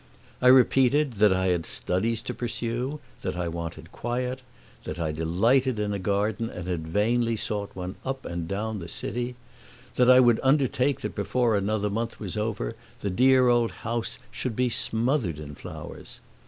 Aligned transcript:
I 0.41 0.47
repeated 0.47 1.17
that 1.19 1.31
I 1.31 1.49
had 1.49 1.67
studies 1.67 2.23
to 2.23 2.33
pursue; 2.33 2.99
that 3.21 3.37
I 3.37 3.47
wanted 3.47 3.91
quiet; 3.91 4.41
that 4.83 4.99
I 4.99 5.11
delighted 5.11 5.77
in 5.77 5.93
a 5.93 5.99
garden 5.99 6.49
and 6.49 6.67
had 6.67 6.87
vainly 6.87 7.35
sought 7.35 7.75
one 7.75 7.93
up 8.03 8.25
and 8.25 8.47
down 8.47 8.79
the 8.79 8.87
city; 8.87 9.35
that 9.97 10.09
I 10.09 10.19
would 10.19 10.39
undertake 10.41 11.01
that 11.01 11.13
before 11.13 11.55
another 11.55 11.91
month 11.91 12.19
was 12.19 12.35
over 12.35 12.75
the 13.01 13.11
dear 13.11 13.47
old 13.47 13.71
house 13.85 14.17
should 14.31 14.55
be 14.55 14.69
smothered 14.69 15.37
in 15.37 15.53
flowers. 15.53 16.19